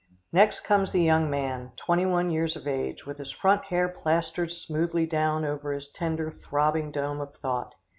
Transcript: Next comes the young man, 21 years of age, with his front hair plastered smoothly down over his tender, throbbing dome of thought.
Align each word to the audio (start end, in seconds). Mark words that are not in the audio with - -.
Next 0.33 0.61
comes 0.61 0.91
the 0.91 1.03
young 1.03 1.29
man, 1.29 1.73
21 1.77 2.31
years 2.31 2.55
of 2.55 2.67
age, 2.67 3.05
with 3.05 3.19
his 3.19 3.29
front 3.31 3.65
hair 3.65 3.87
plastered 3.87 4.51
smoothly 4.51 5.05
down 5.05 5.45
over 5.45 5.73
his 5.73 5.91
tender, 5.91 6.31
throbbing 6.31 6.89
dome 6.91 7.21
of 7.21 7.35
thought. 7.37 7.75